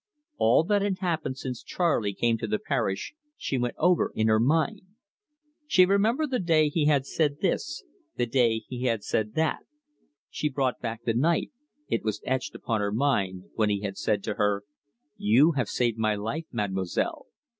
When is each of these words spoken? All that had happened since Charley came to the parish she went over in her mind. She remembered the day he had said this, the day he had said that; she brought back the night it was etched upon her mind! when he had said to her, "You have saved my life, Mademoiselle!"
All 0.39 0.63
that 0.63 0.81
had 0.81 0.97
happened 0.97 1.37
since 1.37 1.61
Charley 1.61 2.11
came 2.15 2.35
to 2.39 2.47
the 2.47 2.57
parish 2.57 3.13
she 3.37 3.59
went 3.59 3.75
over 3.77 4.11
in 4.15 4.29
her 4.29 4.39
mind. 4.39 4.81
She 5.67 5.85
remembered 5.85 6.31
the 6.31 6.39
day 6.39 6.69
he 6.69 6.85
had 6.87 7.05
said 7.05 7.39
this, 7.41 7.83
the 8.15 8.25
day 8.25 8.63
he 8.67 8.85
had 8.85 9.03
said 9.03 9.35
that; 9.35 9.59
she 10.27 10.49
brought 10.49 10.79
back 10.81 11.03
the 11.03 11.13
night 11.13 11.51
it 11.87 12.03
was 12.03 12.19
etched 12.25 12.55
upon 12.55 12.81
her 12.81 12.91
mind! 12.91 13.43
when 13.53 13.69
he 13.69 13.81
had 13.81 13.95
said 13.95 14.23
to 14.23 14.33
her, 14.41 14.63
"You 15.17 15.51
have 15.51 15.69
saved 15.69 15.99
my 15.99 16.15
life, 16.15 16.47
Mademoiselle!" 16.51 17.27